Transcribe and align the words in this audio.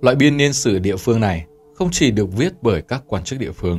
Loại 0.00 0.16
biên 0.16 0.36
niên 0.36 0.52
sử 0.52 0.78
địa 0.78 0.96
phương 0.96 1.20
này 1.20 1.46
không 1.74 1.88
chỉ 1.92 2.10
được 2.10 2.36
viết 2.36 2.52
bởi 2.62 2.82
các 2.82 3.02
quan 3.06 3.24
chức 3.24 3.38
địa 3.38 3.52
phương, 3.52 3.78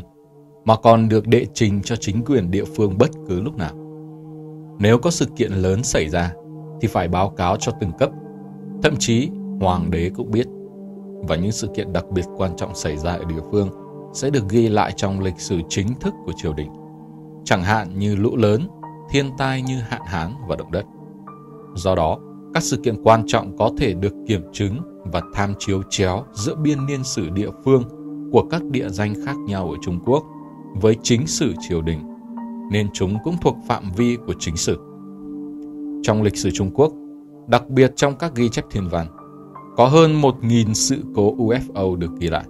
mà 0.65 0.75
còn 0.75 1.09
được 1.09 1.28
đệ 1.28 1.46
trình 1.54 1.81
cho 1.81 1.96
chính 1.96 2.25
quyền 2.25 2.51
địa 2.51 2.65
phương 2.65 2.97
bất 2.97 3.09
cứ 3.28 3.41
lúc 3.41 3.57
nào. 3.57 3.71
Nếu 4.79 4.97
có 4.97 5.12
sự 5.12 5.26
kiện 5.36 5.52
lớn 5.52 5.84
xảy 5.84 6.10
ra, 6.10 6.34
thì 6.81 6.88
phải 6.88 7.07
báo 7.07 7.29
cáo 7.29 7.57
cho 7.57 7.71
từng 7.79 7.92
cấp. 7.99 8.10
Thậm 8.84 8.96
chí, 8.99 9.29
hoàng 9.60 9.92
đế 9.92 10.12
cũng 10.15 10.31
biết. 10.31 10.47
Và 11.27 11.36
những 11.36 11.52
sự 11.52 11.68
kiện 11.75 11.93
đặc 11.93 12.05
biệt 12.13 12.25
quan 12.38 12.55
trọng 12.57 12.75
xảy 12.75 12.97
ra 12.97 13.11
ở 13.11 13.25
địa 13.25 13.41
phương 13.51 13.69
sẽ 14.13 14.29
được 14.29 14.49
ghi 14.49 14.67
lại 14.67 14.93
trong 14.95 15.19
lịch 15.19 15.39
sử 15.39 15.59
chính 15.69 15.88
thức 15.99 16.13
của 16.25 16.33
triều 16.35 16.53
đình. 16.53 16.71
Chẳng 17.45 17.63
hạn 17.63 17.99
như 17.99 18.15
lũ 18.15 18.35
lớn, 18.35 18.67
thiên 19.09 19.25
tai 19.38 19.61
như 19.61 19.79
hạn 19.79 20.01
hán 20.05 20.33
và 20.47 20.55
động 20.55 20.71
đất. 20.71 20.85
Do 21.75 21.95
đó, 21.95 22.17
các 22.54 22.63
sự 22.63 22.77
kiện 22.77 23.04
quan 23.04 23.23
trọng 23.27 23.57
có 23.57 23.71
thể 23.77 23.93
được 23.93 24.13
kiểm 24.27 24.41
chứng 24.54 24.77
và 25.11 25.21
tham 25.34 25.54
chiếu 25.59 25.81
chéo 25.89 26.23
giữa 26.34 26.55
biên 26.55 26.85
niên 26.85 27.03
sử 27.03 27.30
địa 27.30 27.49
phương 27.66 27.84
của 28.31 28.43
các 28.49 28.63
địa 28.63 28.89
danh 28.89 29.13
khác 29.26 29.35
nhau 29.48 29.70
ở 29.71 29.77
Trung 29.81 29.99
Quốc 30.05 30.23
với 30.81 30.98
chính 31.03 31.27
sử 31.27 31.53
triều 31.59 31.81
đình, 31.81 31.99
nên 32.71 32.88
chúng 32.93 33.17
cũng 33.23 33.35
thuộc 33.41 33.57
phạm 33.67 33.84
vi 33.98 34.17
của 34.27 34.34
chính 34.40 34.57
sử. 34.57 34.77
Trong 36.03 36.21
lịch 36.23 36.38
sử 36.38 36.52
Trung 36.52 36.71
Quốc, 36.73 36.93
đặc 37.48 37.70
biệt 37.70 37.93
trong 37.95 38.16
các 38.16 38.35
ghi 38.35 38.49
chép 38.49 38.65
thiên 38.71 38.90
văn, 38.90 39.07
có 39.77 39.88
hơn 39.88 40.21
1.000 40.21 40.73
sự 40.73 41.04
cố 41.15 41.35
UFO 41.35 41.95
được 41.95 42.12
ghi 42.20 42.27
lại. 42.27 42.45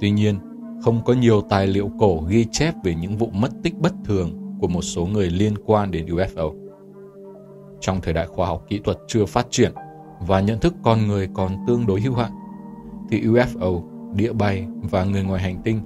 Tuy 0.00 0.10
nhiên, 0.10 0.38
không 0.84 1.04
có 1.04 1.12
nhiều 1.12 1.40
tài 1.40 1.66
liệu 1.66 1.90
cổ 1.98 2.22
ghi 2.28 2.46
chép 2.52 2.74
về 2.84 2.94
những 2.94 3.16
vụ 3.16 3.30
mất 3.32 3.50
tích 3.62 3.74
bất 3.78 3.92
thường 4.04 4.30
của 4.60 4.68
một 4.68 4.82
số 4.82 5.06
người 5.06 5.30
liên 5.30 5.54
quan 5.66 5.90
đến 5.90 6.06
UFO. 6.06 6.63
Trong 7.84 8.00
thời 8.00 8.14
đại 8.14 8.26
khoa 8.26 8.46
học 8.46 8.64
kỹ 8.68 8.80
thuật 8.84 8.98
chưa 9.06 9.26
phát 9.26 9.46
triển 9.50 9.72
và 10.20 10.40
nhận 10.40 10.60
thức 10.60 10.74
con 10.82 11.06
người 11.06 11.28
còn 11.34 11.56
tương 11.66 11.86
đối 11.86 12.00
hữu 12.00 12.14
hạn, 12.14 12.30
thì 13.10 13.20
UFO, 13.20 13.82
địa 14.14 14.32
bay 14.32 14.66
và 14.90 15.04
người 15.04 15.22
ngoài 15.22 15.42
hành 15.42 15.62
tinh 15.64 15.80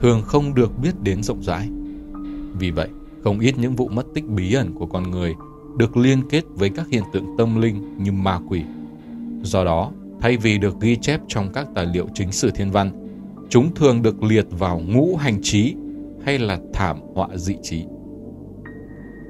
thường 0.00 0.22
không 0.22 0.54
được 0.54 0.78
biết 0.78 1.00
đến 1.02 1.22
rộng 1.22 1.42
rãi. 1.42 1.68
Vì 2.58 2.70
vậy, 2.70 2.88
không 3.24 3.40
ít 3.40 3.58
những 3.58 3.74
vụ 3.74 3.88
mất 3.88 4.06
tích 4.14 4.24
bí 4.24 4.54
ẩn 4.54 4.74
của 4.74 4.86
con 4.86 5.10
người 5.10 5.34
được 5.76 5.96
liên 5.96 6.28
kết 6.28 6.44
với 6.48 6.70
các 6.70 6.88
hiện 6.88 7.02
tượng 7.12 7.26
tâm 7.38 7.60
linh 7.60 7.96
như 7.98 8.12
ma 8.12 8.40
quỷ. 8.48 8.62
Do 9.42 9.64
đó, 9.64 9.92
thay 10.20 10.36
vì 10.36 10.58
được 10.58 10.80
ghi 10.80 10.96
chép 10.96 11.20
trong 11.28 11.52
các 11.52 11.66
tài 11.74 11.86
liệu 11.86 12.06
chính 12.14 12.32
sử 12.32 12.50
thiên 12.50 12.70
văn, 12.70 12.90
chúng 13.48 13.74
thường 13.74 14.02
được 14.02 14.22
liệt 14.22 14.46
vào 14.50 14.78
ngũ 14.78 15.16
hành 15.16 15.38
trí 15.42 15.74
hay 16.24 16.38
là 16.38 16.58
thảm 16.72 17.00
họa 17.14 17.28
dị 17.34 17.56
trí. 17.62 17.84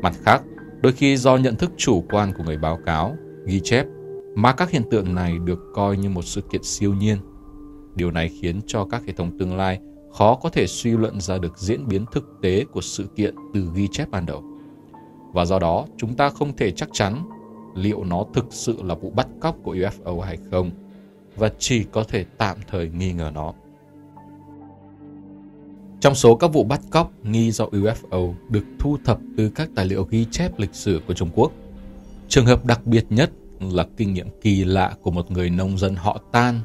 Mặt 0.03 0.15
khác, 0.23 0.43
đôi 0.85 0.93
khi 0.93 1.17
do 1.17 1.37
nhận 1.37 1.57
thức 1.57 1.73
chủ 1.77 2.05
quan 2.11 2.33
của 2.37 2.45
người 2.45 2.57
báo 2.57 2.79
cáo, 2.87 3.17
ghi 3.47 3.61
chép, 3.61 3.87
mà 4.35 4.53
các 4.53 4.71
hiện 4.71 4.83
tượng 4.91 5.15
này 5.15 5.39
được 5.45 5.59
coi 5.75 5.97
như 5.97 6.09
một 6.09 6.23
sự 6.23 6.41
kiện 6.41 6.63
siêu 6.63 6.95
nhiên. 6.95 7.19
Điều 7.95 8.11
này 8.11 8.31
khiến 8.41 8.61
cho 8.67 8.85
các 8.85 9.03
hệ 9.07 9.13
thống 9.13 9.39
tương 9.39 9.57
lai 9.57 9.81
khó 10.13 10.35
có 10.35 10.49
thể 10.49 10.67
suy 10.67 10.91
luận 10.91 11.21
ra 11.21 11.39
được 11.39 11.59
diễn 11.59 11.89
biến 11.89 12.05
thực 12.13 12.39
tế 12.43 12.65
của 12.65 12.81
sự 12.81 13.05
kiện 13.17 13.35
từ 13.55 13.71
ghi 13.75 13.89
chép 13.93 14.11
ban 14.11 14.27
đầu. 14.27 14.45
Và 15.33 15.45
do 15.45 15.59
đó, 15.59 15.87
chúng 15.97 16.15
ta 16.15 16.31
không 16.31 16.57
thể 16.57 16.71
chắc 16.71 16.89
chắn 16.93 17.23
liệu 17.75 18.05
nó 18.05 18.25
thực 18.35 18.47
sự 18.51 18.83
là 18.83 18.95
vụ 18.95 19.11
bắt 19.11 19.29
cóc 19.41 19.57
của 19.63 19.75
UFO 19.75 20.21
hay 20.21 20.39
không, 20.51 20.71
và 21.37 21.51
chỉ 21.59 21.85
có 21.93 22.05
thể 22.05 22.25
tạm 22.39 22.57
thời 22.69 22.89
nghi 22.89 23.13
ngờ 23.13 23.31
nó. 23.35 23.53
Trong 26.05 26.15
số 26.15 26.37
các 26.37 26.53
vụ 26.53 26.65
bắt 26.65 26.81
cóc 26.91 27.13
nghi 27.23 27.51
do 27.51 27.65
UFO 27.65 28.35
được 28.49 28.65
thu 28.79 28.99
thập 29.05 29.19
từ 29.37 29.51
các 29.55 29.69
tài 29.75 29.87
liệu 29.87 30.07
ghi 30.11 30.27
chép 30.31 30.59
lịch 30.59 30.75
sử 30.75 31.01
của 31.07 31.15
Trung 31.15 31.31
Quốc, 31.35 31.53
trường 32.29 32.47
hợp 32.47 32.67
đặc 32.67 32.87
biệt 32.87 33.05
nhất 33.11 33.31
là 33.61 33.87
kinh 33.97 34.15
nghiệm 34.15 34.27
kỳ 34.43 34.65
lạ 34.65 34.95
của 35.03 35.11
một 35.11 35.31
người 35.31 35.51
nông 35.51 35.79
dân 35.79 35.95
họ 35.95 36.21
Tan 36.33 36.61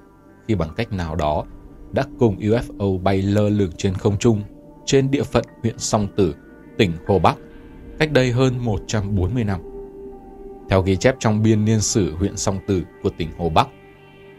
khi 0.48 0.56
bằng 0.56 0.70
cách 0.76 0.92
nào 0.92 1.16
đó 1.16 1.46
đã 1.92 2.04
cùng 2.20 2.40
UFO 2.40 3.02
bay 3.02 3.22
lơ 3.22 3.50
lửng 3.50 3.72
trên 3.78 3.94
không 3.94 4.18
trung 4.18 4.42
trên 4.86 5.12
địa 5.12 5.24
phận 5.24 5.46
huyện 5.62 5.78
Song 5.78 6.08
Tử, 6.16 6.36
tỉnh 6.78 6.92
Hồ 7.08 7.20
Bắc, 7.20 7.38
cách 8.00 8.12
đây 8.12 8.32
hơn 8.32 8.66
140 8.66 9.44
năm. 9.44 9.62
Theo 10.70 10.82
ghi 10.82 10.96
chép 10.96 11.16
trong 11.20 11.44
biên 11.44 11.66
niên 11.66 11.82
sử 11.82 12.16
huyện 12.16 12.38
Song 12.38 12.60
Tử 12.68 12.84
của 13.04 13.10
tỉnh 13.18 13.30
Hồ 13.38 13.50
Bắc, 13.50 13.68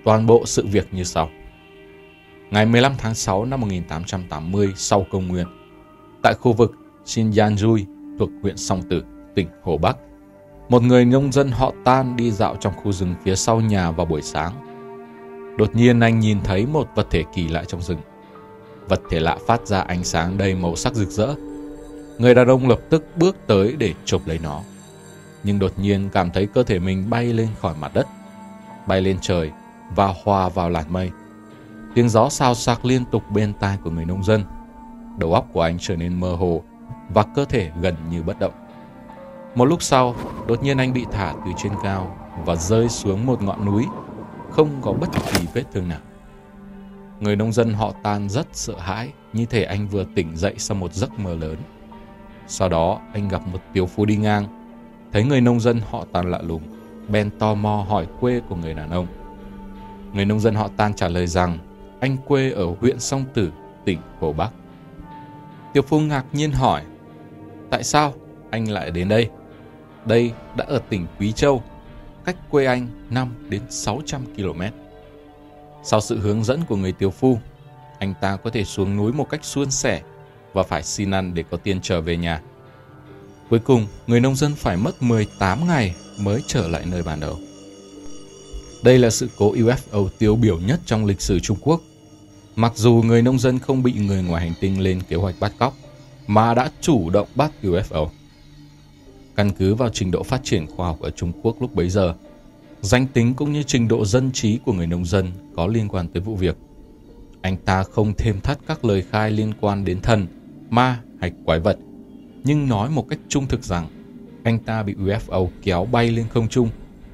toàn 0.04 0.26
bộ 0.26 0.42
sự 0.46 0.66
việc 0.66 0.94
như 0.94 1.04
sau. 1.04 1.30
Ngày 2.50 2.66
15 2.66 2.92
tháng 2.98 3.14
6 3.14 3.44
năm 3.44 3.60
1880 3.60 4.72
sau 4.76 5.06
công 5.10 5.28
nguyên, 5.28 5.46
tại 6.22 6.34
khu 6.34 6.52
vực 6.52 6.72
Xinjiangjui 7.04 7.84
thuộc 8.18 8.30
huyện 8.42 8.56
Song 8.56 8.82
Tử, 8.90 9.04
tỉnh 9.34 9.48
Hồ 9.62 9.78
Bắc, 9.78 9.96
một 10.68 10.82
người 10.82 11.04
nông 11.04 11.32
dân 11.32 11.50
họ 11.50 11.72
Tan 11.84 12.16
đi 12.16 12.30
dạo 12.30 12.56
trong 12.60 12.72
khu 12.76 12.92
rừng 12.92 13.14
phía 13.24 13.36
sau 13.36 13.60
nhà 13.60 13.90
vào 13.90 14.06
buổi 14.06 14.22
sáng 14.22 14.70
Đột 15.60 15.74
nhiên 15.74 16.00
anh 16.00 16.20
nhìn 16.20 16.40
thấy 16.44 16.66
một 16.66 16.88
vật 16.94 17.06
thể 17.10 17.24
kỳ 17.34 17.48
lạ 17.48 17.64
trong 17.64 17.82
rừng. 17.82 18.00
Vật 18.88 19.00
thể 19.10 19.20
lạ 19.20 19.38
phát 19.46 19.66
ra 19.66 19.80
ánh 19.80 20.04
sáng 20.04 20.38
đầy 20.38 20.54
màu 20.54 20.76
sắc 20.76 20.94
rực 20.94 21.08
rỡ. 21.08 21.34
Người 22.18 22.34
đàn 22.34 22.46
ông 22.48 22.68
lập 22.68 22.80
tức 22.90 23.04
bước 23.16 23.36
tới 23.46 23.76
để 23.78 23.94
chụp 24.04 24.22
lấy 24.26 24.38
nó. 24.42 24.60
Nhưng 25.44 25.58
đột 25.58 25.72
nhiên 25.78 26.08
cảm 26.12 26.30
thấy 26.30 26.46
cơ 26.46 26.62
thể 26.62 26.78
mình 26.78 27.10
bay 27.10 27.32
lên 27.32 27.48
khỏi 27.60 27.74
mặt 27.80 27.94
đất, 27.94 28.06
bay 28.86 29.00
lên 29.00 29.18
trời 29.20 29.50
và 29.96 30.14
hòa 30.24 30.48
vào 30.48 30.70
làn 30.70 30.92
mây. 30.92 31.10
Tiếng 31.94 32.08
gió 32.08 32.28
xào 32.28 32.54
xạc 32.54 32.84
liên 32.84 33.04
tục 33.04 33.22
bên 33.30 33.52
tai 33.52 33.78
của 33.84 33.90
người 33.90 34.04
nông 34.04 34.24
dân. 34.24 34.44
Đầu 35.18 35.34
óc 35.34 35.46
của 35.52 35.60
anh 35.60 35.76
trở 35.80 35.96
nên 35.96 36.20
mơ 36.20 36.34
hồ 36.34 36.62
và 37.14 37.22
cơ 37.34 37.44
thể 37.44 37.70
gần 37.80 37.94
như 38.10 38.22
bất 38.22 38.38
động. 38.38 38.52
Một 39.54 39.64
lúc 39.64 39.82
sau, 39.82 40.14
đột 40.48 40.62
nhiên 40.62 40.78
anh 40.78 40.92
bị 40.92 41.06
thả 41.12 41.34
từ 41.44 41.50
trên 41.56 41.72
cao 41.82 42.16
và 42.44 42.56
rơi 42.56 42.88
xuống 42.88 43.26
một 43.26 43.42
ngọn 43.42 43.64
núi 43.64 43.86
không 44.50 44.68
có 44.82 44.92
bất 44.92 45.08
kỳ 45.12 45.46
vết 45.54 45.64
thương 45.72 45.88
nào. 45.88 46.00
Người 47.20 47.36
nông 47.36 47.52
dân 47.52 47.74
họ 47.74 47.92
tan 48.02 48.28
rất 48.28 48.46
sợ 48.52 48.74
hãi, 48.78 49.12
như 49.32 49.46
thể 49.46 49.64
anh 49.64 49.88
vừa 49.88 50.04
tỉnh 50.14 50.36
dậy 50.36 50.54
sau 50.58 50.76
một 50.76 50.94
giấc 50.94 51.18
mơ 51.18 51.34
lớn. 51.34 51.56
Sau 52.46 52.68
đó, 52.68 53.00
anh 53.12 53.28
gặp 53.28 53.46
một 53.46 53.58
tiểu 53.72 53.86
phu 53.86 54.04
đi 54.04 54.16
ngang, 54.16 54.44
thấy 55.12 55.24
người 55.24 55.40
nông 55.40 55.60
dân 55.60 55.80
họ 55.90 56.04
tan 56.12 56.30
lạ 56.30 56.40
lùng, 56.42 56.62
bèn 57.08 57.30
tò 57.38 57.54
mò 57.54 57.84
hỏi 57.88 58.06
quê 58.20 58.40
của 58.48 58.56
người 58.56 58.74
đàn 58.74 58.90
ông. 58.90 59.06
Người 60.12 60.24
nông 60.24 60.40
dân 60.40 60.54
họ 60.54 60.68
tan 60.76 60.94
trả 60.94 61.08
lời 61.08 61.26
rằng 61.26 61.58
anh 62.00 62.16
quê 62.26 62.50
ở 62.50 62.66
huyện 62.80 63.00
Song 63.00 63.24
Tử, 63.34 63.50
tỉnh 63.84 63.98
Hồ 64.20 64.32
Bắc. 64.32 64.50
Tiểu 65.72 65.82
phu 65.82 66.00
ngạc 66.00 66.24
nhiên 66.32 66.52
hỏi, 66.52 66.82
tại 67.70 67.84
sao 67.84 68.14
anh 68.50 68.70
lại 68.70 68.90
đến 68.90 69.08
đây? 69.08 69.28
Đây 70.04 70.32
đã 70.56 70.64
ở 70.68 70.78
tỉnh 70.88 71.06
Quý 71.18 71.32
Châu, 71.32 71.62
cách 72.24 72.36
quê 72.50 72.66
anh 72.66 72.86
5 73.10 73.34
đến 73.48 73.62
600 73.70 74.34
km. 74.36 74.62
Sau 75.84 76.00
sự 76.00 76.18
hướng 76.18 76.44
dẫn 76.44 76.60
của 76.68 76.76
người 76.76 76.92
tiểu 76.92 77.10
phu, 77.10 77.38
anh 77.98 78.14
ta 78.20 78.36
có 78.36 78.50
thể 78.50 78.64
xuống 78.64 78.96
núi 78.96 79.12
một 79.12 79.28
cách 79.30 79.44
suôn 79.44 79.70
sẻ 79.70 80.02
và 80.52 80.62
phải 80.62 80.82
xin 80.82 81.10
ăn 81.10 81.34
để 81.34 81.44
có 81.50 81.56
tiền 81.56 81.80
trở 81.82 82.00
về 82.00 82.16
nhà. 82.16 82.42
Cuối 83.50 83.58
cùng, 83.58 83.86
người 84.06 84.20
nông 84.20 84.36
dân 84.36 84.54
phải 84.54 84.76
mất 84.76 85.02
18 85.02 85.66
ngày 85.66 85.94
mới 86.18 86.42
trở 86.46 86.68
lại 86.68 86.82
nơi 86.86 87.02
ban 87.02 87.20
đầu. 87.20 87.38
Đây 88.82 88.98
là 88.98 89.10
sự 89.10 89.28
cố 89.36 89.54
UFO 89.54 90.08
tiêu 90.18 90.36
biểu 90.36 90.58
nhất 90.58 90.80
trong 90.86 91.06
lịch 91.06 91.20
sử 91.20 91.40
Trung 91.40 91.56
Quốc. 91.60 91.80
Mặc 92.56 92.72
dù 92.76 93.02
người 93.06 93.22
nông 93.22 93.38
dân 93.38 93.58
không 93.58 93.82
bị 93.82 93.92
người 93.92 94.22
ngoài 94.22 94.42
hành 94.42 94.54
tinh 94.60 94.80
lên 94.80 95.00
kế 95.08 95.16
hoạch 95.16 95.34
bắt 95.40 95.52
cóc, 95.58 95.74
mà 96.26 96.54
đã 96.54 96.70
chủ 96.80 97.10
động 97.10 97.28
bắt 97.34 97.50
UFO. 97.62 98.08
Căn 99.36 99.50
cứ 99.50 99.74
vào 99.74 99.88
trình 99.88 100.10
độ 100.10 100.22
phát 100.22 100.40
triển 100.44 100.66
khoa 100.66 100.86
học 100.86 101.00
ở 101.00 101.10
Trung 101.10 101.32
Quốc 101.42 101.56
lúc 101.60 101.74
bấy 101.74 101.90
giờ, 101.90 102.14
danh 102.80 103.06
tính 103.06 103.34
cũng 103.34 103.52
như 103.52 103.62
trình 103.62 103.88
độ 103.88 104.04
dân 104.04 104.30
trí 104.32 104.58
của 104.64 104.72
người 104.72 104.86
nông 104.86 105.04
dân 105.04 105.30
có 105.56 105.66
liên 105.66 105.88
quan 105.88 106.08
tới 106.08 106.22
vụ 106.22 106.36
việc. 106.36 106.56
Anh 107.42 107.56
ta 107.56 107.82
không 107.82 108.12
thêm 108.18 108.40
thắt 108.40 108.58
các 108.66 108.84
lời 108.84 109.04
khai 109.10 109.30
liên 109.30 109.52
quan 109.60 109.84
đến 109.84 110.00
thần, 110.00 110.26
ma 110.70 111.00
hay 111.20 111.32
quái 111.44 111.60
vật, 111.60 111.78
nhưng 112.44 112.68
nói 112.68 112.90
một 112.90 113.08
cách 113.08 113.18
trung 113.28 113.46
thực 113.46 113.64
rằng 113.64 113.88
anh 114.42 114.58
ta 114.58 114.82
bị 114.82 114.94
UFO 114.94 115.48
kéo 115.62 115.88
bay 115.92 116.10
lên 116.10 116.26
không 116.28 116.48
trung 116.48 116.68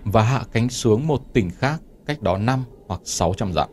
và 0.04 0.22
hạ 0.22 0.42
cánh 0.52 0.68
xuống 0.68 1.06
một 1.06 1.32
tỉnh 1.32 1.50
khác 1.50 1.80
cách 2.06 2.22
đó 2.22 2.38
5 2.38 2.64
hoặc 2.86 3.00
600 3.04 3.52
dặm. 3.52 3.68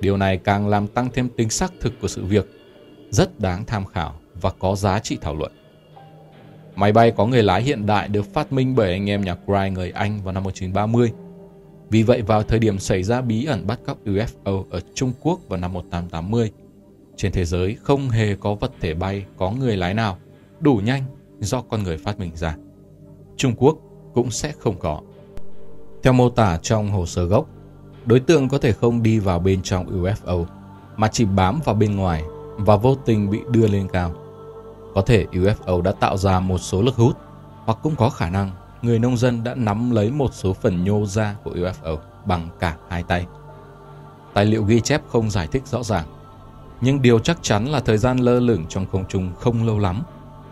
Điều 0.00 0.16
này 0.16 0.36
càng 0.36 0.68
làm 0.68 0.86
tăng 0.86 1.08
thêm 1.12 1.28
tính 1.28 1.50
xác 1.50 1.72
thực 1.80 2.00
của 2.00 2.08
sự 2.08 2.24
việc, 2.24 2.46
rất 3.10 3.40
đáng 3.40 3.64
tham 3.66 3.84
khảo 3.84 4.14
và 4.40 4.50
có 4.58 4.74
giá 4.74 4.98
trị 4.98 5.18
thảo 5.20 5.34
luận. 5.34 5.52
Máy 6.76 6.92
bay 6.92 7.10
có 7.10 7.26
người 7.26 7.42
lái 7.42 7.62
hiện 7.62 7.86
đại 7.86 8.08
được 8.08 8.34
phát 8.34 8.52
minh 8.52 8.74
bởi 8.76 8.92
anh 8.92 9.10
em 9.10 9.20
nhà 9.24 9.36
Wright 9.46 9.72
người 9.72 9.90
Anh 9.90 10.22
vào 10.24 10.32
năm 10.34 10.44
1930. 10.44 11.12
Vì 11.90 12.02
vậy 12.02 12.22
vào 12.22 12.42
thời 12.42 12.58
điểm 12.58 12.78
xảy 12.78 13.02
ra 13.02 13.20
bí 13.20 13.44
ẩn 13.44 13.66
bắt 13.66 13.80
cóc 13.86 13.98
UFO 14.04 14.64
ở 14.70 14.80
Trung 14.94 15.12
Quốc 15.20 15.40
vào 15.48 15.60
năm 15.60 15.72
1880, 15.72 16.50
trên 17.16 17.32
thế 17.32 17.44
giới 17.44 17.76
không 17.82 18.10
hề 18.10 18.34
có 18.34 18.54
vật 18.54 18.72
thể 18.80 18.94
bay 18.94 19.24
có 19.36 19.50
người 19.50 19.76
lái 19.76 19.94
nào 19.94 20.18
đủ 20.60 20.80
nhanh 20.84 21.02
do 21.40 21.62
con 21.62 21.82
người 21.82 21.96
phát 21.96 22.18
minh 22.18 22.30
ra. 22.34 22.56
Trung 23.36 23.54
Quốc 23.56 23.78
cũng 24.14 24.30
sẽ 24.30 24.52
không 24.58 24.78
có. 24.78 25.00
Theo 26.02 26.12
mô 26.12 26.30
tả 26.30 26.58
trong 26.62 26.90
hồ 26.90 27.06
sơ 27.06 27.24
gốc, 27.24 27.48
đối 28.06 28.20
tượng 28.20 28.48
có 28.48 28.58
thể 28.58 28.72
không 28.72 29.02
đi 29.02 29.18
vào 29.18 29.38
bên 29.38 29.62
trong 29.62 30.02
UFO 30.02 30.44
mà 30.96 31.08
chỉ 31.08 31.24
bám 31.24 31.60
vào 31.64 31.74
bên 31.74 31.96
ngoài 31.96 32.24
và 32.56 32.76
vô 32.76 32.94
tình 32.94 33.30
bị 33.30 33.40
đưa 33.50 33.66
lên 33.66 33.88
cao. 33.92 34.12
Có 34.94 35.02
thể 35.02 35.26
UFO 35.32 35.82
đã 35.82 35.92
tạo 35.92 36.16
ra 36.16 36.40
một 36.40 36.58
số 36.58 36.82
lực 36.82 36.96
hút, 36.96 37.16
hoặc 37.64 37.78
cũng 37.82 37.96
có 37.96 38.10
khả 38.10 38.30
năng 38.30 38.50
người 38.82 38.98
nông 38.98 39.16
dân 39.16 39.44
đã 39.44 39.54
nắm 39.54 39.90
lấy 39.90 40.10
một 40.10 40.34
số 40.34 40.52
phần 40.52 40.84
nhô 40.84 41.06
ra 41.06 41.36
của 41.44 41.50
UFO 41.50 41.96
bằng 42.24 42.48
cả 42.60 42.76
hai 42.88 43.02
tay. 43.02 43.26
Tài 44.34 44.44
liệu 44.44 44.64
ghi 44.64 44.80
chép 44.80 45.02
không 45.08 45.30
giải 45.30 45.46
thích 45.46 45.66
rõ 45.66 45.82
ràng. 45.82 46.06
Nhưng 46.80 47.02
điều 47.02 47.18
chắc 47.18 47.38
chắn 47.42 47.66
là 47.66 47.80
thời 47.80 47.98
gian 47.98 48.18
lơ 48.18 48.40
lửng 48.40 48.64
trong 48.68 48.86
không 48.92 49.04
trung 49.08 49.32
không 49.40 49.66
lâu 49.66 49.78
lắm 49.78 50.02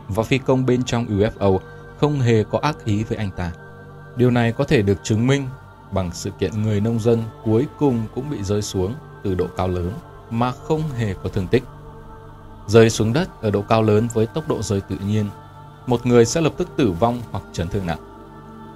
và 0.08 0.22
phi 0.22 0.38
công 0.38 0.66
bên 0.66 0.82
trong 0.84 1.06
UFO 1.06 1.58
không 1.98 2.20
hề 2.20 2.44
có 2.44 2.58
ác 2.58 2.84
ý 2.84 3.04
với 3.04 3.18
anh 3.18 3.30
ta. 3.36 3.52
Điều 4.16 4.30
này 4.30 4.52
có 4.52 4.64
thể 4.64 4.82
được 4.82 4.98
chứng 5.02 5.26
minh 5.26 5.48
bằng 5.92 6.10
sự 6.12 6.30
kiện 6.30 6.62
người 6.62 6.80
nông 6.80 7.00
dân 7.00 7.22
cuối 7.44 7.66
cùng 7.78 8.02
cũng 8.14 8.30
bị 8.30 8.42
rơi 8.42 8.62
xuống 8.62 8.94
từ 9.22 9.34
độ 9.34 9.46
cao 9.56 9.68
lớn 9.68 9.92
mà 10.30 10.52
không 10.52 10.82
hề 10.96 11.14
có 11.14 11.28
thương 11.28 11.46
tích. 11.46 11.62
Rơi 12.66 12.90
xuống 12.90 13.12
đất 13.12 13.42
ở 13.42 13.50
độ 13.50 13.62
cao 13.68 13.82
lớn 13.82 14.08
với 14.14 14.26
tốc 14.26 14.48
độ 14.48 14.62
rơi 14.62 14.80
tự 14.80 14.96
nhiên, 15.06 15.26
một 15.86 16.06
người 16.06 16.24
sẽ 16.24 16.40
lập 16.40 16.52
tức 16.56 16.68
tử 16.76 16.90
vong 17.00 17.22
hoặc 17.30 17.44
chấn 17.52 17.68
thương 17.68 17.86
nặng. 17.86 17.98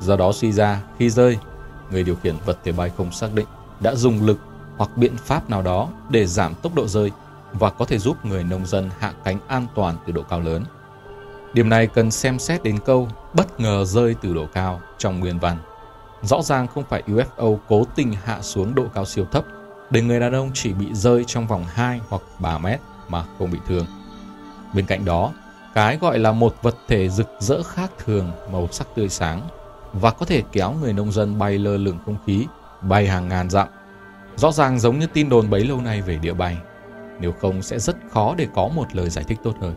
Do 0.01 0.17
đó 0.17 0.33
suy 0.33 0.53
ra, 0.53 0.83
khi 0.99 1.11
rơi, 1.11 1.39
người 1.91 2.05
điều 2.05 2.17
khiển 2.17 2.37
vật 2.47 2.59
thể 2.65 2.73
bay 2.73 2.91
không 2.97 3.12
xác 3.12 3.35
định 3.35 3.47
đã 3.81 3.95
dùng 3.95 4.27
lực 4.27 4.39
hoặc 4.77 4.97
biện 4.97 5.17
pháp 5.17 5.51
nào 5.51 5.62
đó 5.62 5.89
để 6.11 6.27
giảm 6.27 6.55
tốc 6.55 6.75
độ 6.75 6.87
rơi 6.89 7.11
và 7.53 7.71
có 7.71 7.85
thể 7.85 7.99
giúp 7.99 8.25
người 8.25 8.45
nông 8.45 8.67
dân 8.67 8.91
hạ 8.99 9.12
cánh 9.25 9.39
an 9.49 9.67
toàn 9.75 9.97
từ 10.07 10.12
độ 10.12 10.23
cao 10.23 10.41
lớn. 10.41 10.65
Điểm 11.53 11.69
này 11.69 11.87
cần 11.87 12.11
xem 12.11 12.39
xét 12.39 12.62
đến 12.62 12.79
câu 12.85 13.09
bất 13.35 13.61
ngờ 13.61 13.85
rơi 13.85 14.15
từ 14.23 14.35
độ 14.35 14.47
cao 14.53 14.81
trong 14.99 15.21
nguyên 15.21 15.39
văn. 15.39 15.57
Rõ 16.22 16.43
ràng 16.43 16.67
không 16.67 16.84
phải 16.88 17.02
UFO 17.06 17.58
cố 17.69 17.84
tình 17.94 18.12
hạ 18.25 18.43
xuống 18.43 18.75
độ 18.75 18.84
cao 18.94 19.05
siêu 19.05 19.25
thấp 19.32 19.44
để 19.90 20.02
người 20.02 20.20
đàn 20.20 20.32
ông 20.32 20.50
chỉ 20.55 20.72
bị 20.72 20.87
rơi 20.94 21.25
trong 21.25 21.46
vòng 21.46 21.64
2 21.69 22.00
hoặc 22.08 22.22
3 22.38 22.58
mét 22.58 22.81
mà 23.08 23.25
không 23.38 23.50
bị 23.50 23.58
thương. 23.69 23.87
Bên 24.75 24.87
cạnh 24.87 25.05
đó, 25.05 25.32
cái 25.75 25.96
gọi 25.96 26.19
là 26.19 26.32
một 26.32 26.55
vật 26.62 26.76
thể 26.88 27.08
rực 27.08 27.28
rỡ 27.38 27.62
khác 27.62 27.90
thường 28.05 28.32
màu 28.52 28.69
sắc 28.72 28.87
tươi 28.94 29.08
sáng 29.08 29.49
và 29.93 30.11
có 30.11 30.26
thể 30.26 30.43
kéo 30.52 30.72
người 30.72 30.93
nông 30.93 31.12
dân 31.12 31.38
bay 31.38 31.58
lơ 31.58 31.76
lửng 31.76 31.99
không 32.05 32.17
khí, 32.26 32.46
bay 32.82 33.06
hàng 33.06 33.28
ngàn 33.28 33.50
dặm. 33.50 33.69
Rõ 34.37 34.52
ràng 34.52 34.78
giống 34.78 34.99
như 34.99 35.06
tin 35.06 35.28
đồn 35.28 35.50
bấy 35.50 35.64
lâu 35.64 35.81
nay 35.81 36.02
về 36.02 36.16
địa 36.16 36.34
bay, 36.34 36.56
nếu 37.20 37.32
không 37.32 37.62
sẽ 37.62 37.78
rất 37.78 37.96
khó 38.11 38.34
để 38.38 38.46
có 38.55 38.69
một 38.69 38.87
lời 38.93 39.11
giải 39.11 39.25
thích 39.28 39.38
tốt 39.43 39.55
hơn. 39.61 39.75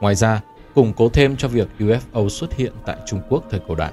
Ngoài 0.00 0.14
ra, 0.14 0.40
củng 0.74 0.92
cố 0.92 1.08
thêm 1.08 1.36
cho 1.36 1.48
việc 1.48 1.68
UFO 1.78 2.28
xuất 2.28 2.54
hiện 2.54 2.72
tại 2.86 2.96
Trung 3.06 3.20
Quốc 3.28 3.44
thời 3.50 3.60
cổ 3.68 3.74
đại, 3.74 3.92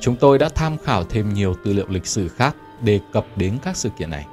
chúng 0.00 0.16
tôi 0.16 0.38
đã 0.38 0.48
tham 0.48 0.78
khảo 0.78 1.04
thêm 1.04 1.34
nhiều 1.34 1.54
tư 1.64 1.72
liệu 1.72 1.86
lịch 1.88 2.06
sử 2.06 2.28
khác 2.28 2.56
đề 2.82 3.00
cập 3.12 3.26
đến 3.36 3.58
các 3.62 3.76
sự 3.76 3.88
kiện 3.98 4.10
này. 4.10 4.26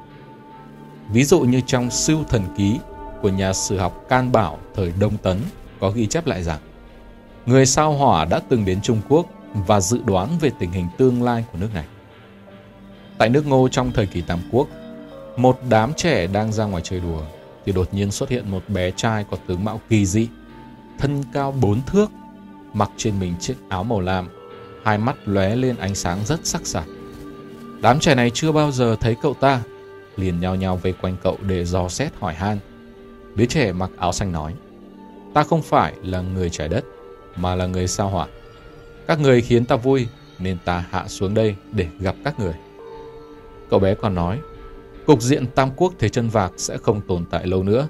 Ví 1.11 1.23
dụ 1.23 1.39
như 1.39 1.61
trong 1.65 1.91
Sưu 1.91 2.23
Thần 2.23 2.41
Ký 2.57 2.79
của 3.21 3.29
nhà 3.29 3.53
sử 3.53 3.77
học 3.77 4.05
Can 4.09 4.31
Bảo 4.31 4.59
thời 4.75 4.93
Đông 4.99 5.17
Tấn 5.17 5.39
có 5.79 5.91
ghi 5.91 6.07
chép 6.07 6.27
lại 6.27 6.43
rằng 6.43 6.59
người 7.45 7.65
sao 7.65 7.93
hỏa 7.93 8.25
đã 8.25 8.39
từng 8.49 8.65
đến 8.65 8.81
Trung 8.81 9.01
Quốc 9.09 9.27
và 9.53 9.79
dự 9.79 10.01
đoán 10.05 10.29
về 10.41 10.51
tình 10.59 10.71
hình 10.71 10.87
tương 10.97 11.23
lai 11.23 11.45
của 11.51 11.57
nước 11.59 11.69
này. 11.73 11.85
Tại 13.17 13.29
nước 13.29 13.47
Ngô 13.47 13.67
trong 13.67 13.91
thời 13.91 14.05
kỳ 14.05 14.21
Tam 14.21 14.39
Quốc, 14.51 14.67
một 15.37 15.59
đám 15.69 15.93
trẻ 15.93 16.27
đang 16.27 16.51
ra 16.51 16.65
ngoài 16.65 16.83
chơi 16.85 16.99
đùa 16.99 17.21
thì 17.65 17.71
đột 17.71 17.93
nhiên 17.93 18.11
xuất 18.11 18.29
hiện 18.29 18.51
một 18.51 18.63
bé 18.67 18.91
trai 18.91 19.25
có 19.31 19.37
tướng 19.47 19.63
mạo 19.63 19.81
kỳ 19.89 20.05
dị, 20.05 20.27
thân 20.97 21.23
cao 21.33 21.51
bốn 21.51 21.81
thước, 21.81 22.11
mặc 22.73 22.91
trên 22.97 23.19
mình 23.19 23.33
chiếc 23.39 23.55
áo 23.69 23.83
màu 23.83 23.99
lam, 23.99 24.29
hai 24.83 24.97
mắt 24.97 25.15
lóe 25.25 25.55
lên 25.55 25.75
ánh 25.77 25.95
sáng 25.95 26.19
rất 26.25 26.45
sắc 26.45 26.67
sảo. 26.67 26.83
Đám 27.81 27.99
trẻ 27.99 28.15
này 28.15 28.29
chưa 28.29 28.51
bao 28.51 28.71
giờ 28.71 28.95
thấy 28.99 29.15
cậu 29.21 29.33
ta, 29.33 29.61
liền 30.15 30.39
nhao 30.39 30.55
nhao 30.55 30.77
vây 30.77 30.93
quanh 31.01 31.15
cậu 31.23 31.37
để 31.47 31.65
dò 31.65 31.89
xét 31.89 32.11
hỏi 32.19 32.33
han. 32.33 32.57
Đứa 33.35 33.45
trẻ 33.45 33.71
mặc 33.71 33.89
áo 33.97 34.13
xanh 34.13 34.31
nói, 34.31 34.53
ta 35.33 35.43
không 35.43 35.61
phải 35.61 35.93
là 36.03 36.21
người 36.21 36.49
trái 36.49 36.67
đất, 36.67 36.83
mà 37.35 37.55
là 37.55 37.65
người 37.65 37.87
sao 37.87 38.09
hỏa. 38.09 38.27
Các 39.07 39.19
người 39.19 39.41
khiến 39.41 39.65
ta 39.65 39.75
vui, 39.75 40.07
nên 40.39 40.57
ta 40.65 40.85
hạ 40.89 41.07
xuống 41.07 41.33
đây 41.33 41.55
để 41.71 41.87
gặp 41.99 42.15
các 42.23 42.39
người. 42.39 42.53
Cậu 43.69 43.79
bé 43.79 43.95
còn 43.95 44.15
nói, 44.15 44.39
cục 45.05 45.21
diện 45.21 45.47
Tam 45.47 45.69
Quốc 45.75 45.93
Thế 45.99 46.09
chân 46.09 46.29
vạc 46.29 46.51
sẽ 46.57 46.77
không 46.77 47.01
tồn 47.01 47.25
tại 47.25 47.47
lâu 47.47 47.63
nữa. 47.63 47.87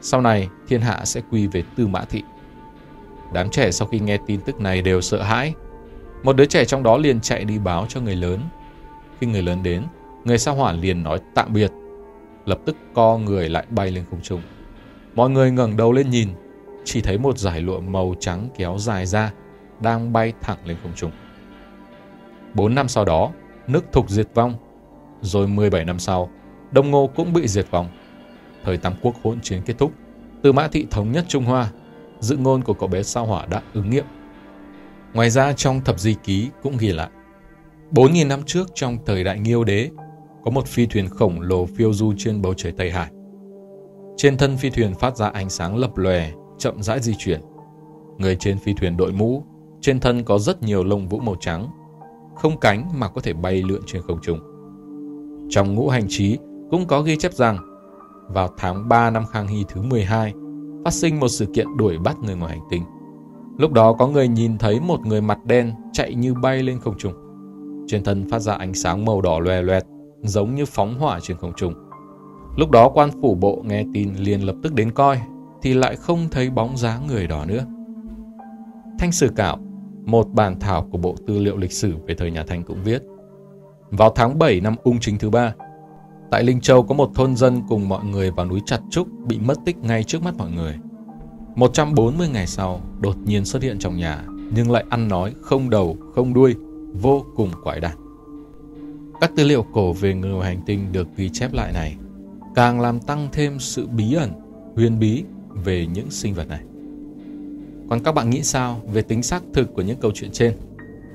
Sau 0.00 0.20
này, 0.20 0.48
thiên 0.68 0.80
hạ 0.80 1.00
sẽ 1.04 1.20
quy 1.30 1.46
về 1.46 1.62
Tư 1.76 1.86
Mã 1.86 2.04
Thị. 2.04 2.22
Đám 3.32 3.50
trẻ 3.50 3.70
sau 3.70 3.88
khi 3.88 3.98
nghe 3.98 4.18
tin 4.26 4.40
tức 4.40 4.60
này 4.60 4.82
đều 4.82 5.00
sợ 5.00 5.22
hãi. 5.22 5.54
Một 6.24 6.36
đứa 6.36 6.44
trẻ 6.44 6.64
trong 6.64 6.82
đó 6.82 6.96
liền 6.96 7.20
chạy 7.20 7.44
đi 7.44 7.58
báo 7.58 7.86
cho 7.88 8.00
người 8.00 8.16
lớn. 8.16 8.40
Khi 9.20 9.26
người 9.26 9.42
lớn 9.42 9.62
đến, 9.62 9.82
người 10.24 10.38
sao 10.38 10.54
hỏa 10.54 10.72
liền 10.72 11.02
nói 11.02 11.18
tạm 11.34 11.52
biệt. 11.52 11.72
Lập 12.46 12.58
tức 12.66 12.76
co 12.94 13.18
người 13.18 13.48
lại 13.48 13.66
bay 13.70 13.90
lên 13.90 14.04
không 14.10 14.20
trung. 14.22 14.40
Mọi 15.14 15.30
người 15.30 15.50
ngẩng 15.50 15.76
đầu 15.76 15.92
lên 15.92 16.10
nhìn, 16.10 16.28
chỉ 16.84 17.00
thấy 17.00 17.18
một 17.18 17.38
dải 17.38 17.60
lụa 17.60 17.80
màu 17.80 18.14
trắng 18.20 18.48
kéo 18.56 18.78
dài 18.78 19.06
ra, 19.06 19.32
đang 19.80 20.12
bay 20.12 20.32
thẳng 20.40 20.58
lên 20.64 20.76
không 20.82 20.92
trung. 20.96 21.10
Bốn 22.54 22.74
năm 22.74 22.88
sau 22.88 23.04
đó, 23.04 23.30
nước 23.66 23.92
thục 23.92 24.10
diệt 24.10 24.28
vong. 24.34 24.54
Rồi 25.20 25.48
17 25.48 25.84
năm 25.84 25.98
sau, 25.98 26.30
Đông 26.70 26.90
Ngô 26.90 27.10
cũng 27.16 27.32
bị 27.32 27.48
diệt 27.48 27.66
vong. 27.70 27.88
Thời 28.64 28.76
Tam 28.76 28.92
Quốc 29.02 29.14
hỗn 29.22 29.40
chiến 29.40 29.62
kết 29.66 29.74
thúc, 29.78 29.92
Từ 30.42 30.52
Mã 30.52 30.68
Thị 30.68 30.86
thống 30.90 31.12
nhất 31.12 31.24
Trung 31.28 31.44
Hoa, 31.44 31.70
dự 32.20 32.36
ngôn 32.36 32.62
của 32.62 32.74
cậu 32.74 32.88
bé 32.88 33.02
sao 33.02 33.26
hỏa 33.26 33.46
đã 33.46 33.62
ứng 33.74 33.90
nghiệm. 33.90 34.04
Ngoài 35.14 35.30
ra 35.30 35.52
trong 35.52 35.80
thập 35.80 36.00
di 36.00 36.14
ký 36.24 36.50
cũng 36.62 36.76
ghi 36.76 36.92
lại, 36.92 37.10
4.000 37.90 38.28
năm 38.28 38.42
trước 38.46 38.68
trong 38.74 38.98
thời 39.06 39.24
đại 39.24 39.38
Nghiêu 39.38 39.64
Đế, 39.64 39.90
có 40.44 40.50
một 40.50 40.66
phi 40.66 40.86
thuyền 40.86 41.08
khổng 41.08 41.40
lồ 41.40 41.66
phiêu 41.66 41.92
du 41.92 42.12
trên 42.16 42.42
bầu 42.42 42.54
trời 42.54 42.72
Tây 42.72 42.90
Hải. 42.90 43.10
Trên 44.16 44.36
thân 44.36 44.56
phi 44.56 44.70
thuyền 44.70 44.94
phát 44.94 45.16
ra 45.16 45.28
ánh 45.28 45.50
sáng 45.50 45.76
lập 45.76 45.96
lòe, 45.96 46.30
chậm 46.58 46.82
rãi 46.82 47.00
di 47.00 47.14
chuyển. 47.18 47.40
Người 48.18 48.36
trên 48.40 48.58
phi 48.58 48.74
thuyền 48.74 48.96
đội 48.96 49.12
mũ, 49.12 49.44
trên 49.80 50.00
thân 50.00 50.24
có 50.24 50.38
rất 50.38 50.62
nhiều 50.62 50.84
lông 50.84 51.08
vũ 51.08 51.18
màu 51.18 51.36
trắng, 51.40 51.68
không 52.34 52.60
cánh 52.60 52.88
mà 52.94 53.08
có 53.08 53.20
thể 53.20 53.32
bay 53.32 53.62
lượn 53.62 53.82
trên 53.86 54.02
không 54.02 54.18
trung. 54.22 54.38
Trong 55.50 55.74
ngũ 55.74 55.88
hành 55.88 56.06
trí 56.08 56.38
cũng 56.70 56.86
có 56.86 57.02
ghi 57.02 57.16
chép 57.16 57.32
rằng 57.32 57.58
vào 58.28 58.48
tháng 58.56 58.88
3 58.88 59.10
năm 59.10 59.24
Khang 59.26 59.46
Hy 59.46 59.64
thứ 59.68 59.82
12 59.82 60.32
phát 60.84 60.92
sinh 60.92 61.20
một 61.20 61.28
sự 61.28 61.46
kiện 61.54 61.76
đuổi 61.76 61.98
bắt 61.98 62.16
người 62.22 62.36
ngoài 62.36 62.58
hành 62.58 62.66
tinh. 62.70 62.82
Lúc 63.58 63.72
đó 63.72 63.92
có 63.92 64.06
người 64.06 64.28
nhìn 64.28 64.58
thấy 64.58 64.80
một 64.80 65.06
người 65.06 65.20
mặt 65.20 65.38
đen 65.44 65.72
chạy 65.92 66.14
như 66.14 66.34
bay 66.34 66.62
lên 66.62 66.78
không 66.80 66.98
trung. 66.98 67.12
Trên 67.86 68.04
thân 68.04 68.30
phát 68.30 68.38
ra 68.38 68.54
ánh 68.54 68.74
sáng 68.74 69.04
màu 69.04 69.20
đỏ 69.20 69.38
loè 69.38 69.62
loẹt, 69.62 69.84
giống 70.22 70.54
như 70.54 70.66
phóng 70.66 70.98
hỏa 70.98 71.20
trên 71.20 71.36
không 71.36 71.52
trung. 71.56 71.74
Lúc 72.56 72.70
đó 72.70 72.88
quan 72.88 73.10
phủ 73.22 73.34
bộ 73.34 73.62
nghe 73.66 73.84
tin 73.94 74.14
liền 74.14 74.46
lập 74.46 74.56
tức 74.62 74.74
đến 74.74 74.90
coi, 74.90 75.20
thì 75.62 75.74
lại 75.74 75.96
không 75.96 76.28
thấy 76.30 76.50
bóng 76.50 76.76
dáng 76.76 77.06
người 77.06 77.26
đó 77.26 77.44
nữa. 77.44 77.64
Thanh 78.98 79.12
Sử 79.12 79.28
Cạo, 79.36 79.58
một 80.04 80.28
bản 80.32 80.60
thảo 80.60 80.88
của 80.90 80.98
Bộ 80.98 81.14
Tư 81.26 81.38
liệu 81.38 81.56
Lịch 81.56 81.72
sử 81.72 81.94
về 82.06 82.14
thời 82.14 82.30
nhà 82.30 82.44
Thanh 82.46 82.62
cũng 82.62 82.78
viết. 82.84 83.02
Vào 83.90 84.12
tháng 84.14 84.38
7 84.38 84.60
năm 84.60 84.76
ung 84.82 85.00
chính 85.00 85.18
thứ 85.18 85.30
ba, 85.30 85.54
tại 86.30 86.42
Linh 86.42 86.60
Châu 86.60 86.82
có 86.82 86.94
một 86.94 87.10
thôn 87.14 87.36
dân 87.36 87.62
cùng 87.68 87.88
mọi 87.88 88.04
người 88.04 88.30
vào 88.30 88.46
núi 88.46 88.60
Chặt 88.66 88.80
Trúc 88.90 89.08
bị 89.26 89.38
mất 89.38 89.54
tích 89.66 89.76
ngay 89.76 90.04
trước 90.04 90.22
mắt 90.22 90.34
mọi 90.38 90.50
người. 90.50 90.78
140 91.56 92.28
ngày 92.28 92.46
sau, 92.46 92.80
đột 93.00 93.16
nhiên 93.24 93.44
xuất 93.44 93.62
hiện 93.62 93.78
trong 93.78 93.96
nhà, 93.96 94.24
nhưng 94.54 94.70
lại 94.70 94.84
ăn 94.90 95.08
nói 95.08 95.34
không 95.40 95.70
đầu, 95.70 95.96
không 96.14 96.34
đuôi, 96.34 96.54
vô 96.92 97.24
cùng 97.36 97.50
quái 97.62 97.80
đản. 97.80 97.96
Các 99.20 99.30
tư 99.36 99.44
liệu 99.44 99.66
cổ 99.72 99.92
về 99.92 100.14
người 100.14 100.30
ngoài 100.30 100.54
hành 100.54 100.64
tinh 100.66 100.92
được 100.92 101.08
ghi 101.16 101.28
chép 101.28 101.52
lại 101.52 101.72
này 101.72 101.96
càng 102.54 102.80
làm 102.80 103.00
tăng 103.00 103.28
thêm 103.32 103.58
sự 103.58 103.86
bí 103.86 104.14
ẩn, 104.14 104.30
huyền 104.76 104.98
bí 104.98 105.24
về 105.64 105.86
những 105.86 106.10
sinh 106.10 106.34
vật 106.34 106.48
này. 106.48 106.64
Còn 107.90 108.02
các 108.04 108.12
bạn 108.12 108.30
nghĩ 108.30 108.42
sao 108.42 108.80
về 108.92 109.02
tính 109.02 109.22
xác 109.22 109.42
thực 109.54 109.74
của 109.74 109.82
những 109.82 110.00
câu 110.00 110.10
chuyện 110.14 110.30
trên? 110.32 110.56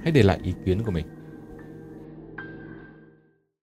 Hãy 0.04 0.12
để 0.12 0.24
lại 0.24 0.40
ý 0.44 0.54
kiến 0.66 0.84
của 0.84 0.92
mình. 0.92 1.06